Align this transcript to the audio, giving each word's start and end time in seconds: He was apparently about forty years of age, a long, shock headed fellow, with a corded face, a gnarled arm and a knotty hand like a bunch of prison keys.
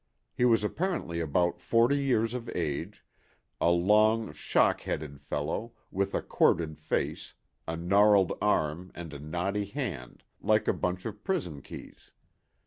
He 0.33 0.45
was 0.45 0.63
apparently 0.63 1.19
about 1.19 1.59
forty 1.59 1.99
years 2.03 2.33
of 2.33 2.49
age, 2.55 3.05
a 3.61 3.69
long, 3.69 4.33
shock 4.33 4.81
headed 4.81 5.21
fellow, 5.21 5.73
with 5.91 6.15
a 6.15 6.23
corded 6.23 6.79
face, 6.79 7.35
a 7.67 7.77
gnarled 7.77 8.33
arm 8.41 8.91
and 8.95 9.13
a 9.13 9.19
knotty 9.19 9.65
hand 9.65 10.23
like 10.41 10.67
a 10.67 10.73
bunch 10.73 11.05
of 11.05 11.23
prison 11.23 11.61
keys. 11.61 12.09